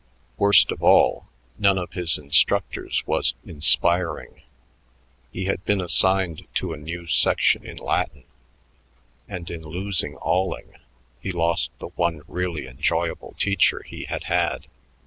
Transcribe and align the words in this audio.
Worst 0.35 0.71
of 0.71 0.81
all, 0.81 1.27
none 1.59 1.77
of 1.77 1.93
his 1.93 2.17
instructors 2.17 3.05
was 3.05 3.35
inspiring. 3.45 4.41
He 5.31 5.45
had 5.45 5.63
been 5.63 5.79
assigned 5.79 6.47
to 6.55 6.73
a 6.73 6.77
new 6.77 7.05
section 7.05 7.63
in 7.63 7.77
Latin, 7.77 8.23
and 9.27 9.47
in 9.51 9.61
losing 9.61 10.15
Alling 10.17 10.73
he 11.21 11.31
lost 11.31 11.69
the 11.77 11.89
one 11.89 12.23
really 12.27 12.65
enjoyable 12.65 13.35
teacher 13.37 13.83
he 13.83 14.05
had 14.05 14.23
had. 14.23 14.65